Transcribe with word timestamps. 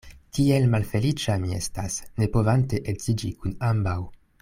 Kiel 0.37 0.63
malfeliĉa 0.71 1.35
mi 1.45 1.53
estas, 1.59 1.99
ne 2.23 2.29
povante 2.39 2.81
edziĝi 2.95 3.33
kun 3.43 3.59
ambaŭ. 3.75 3.99